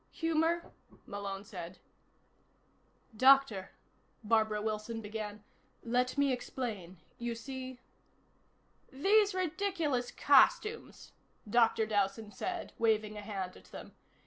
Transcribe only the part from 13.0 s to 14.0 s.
a hand at them.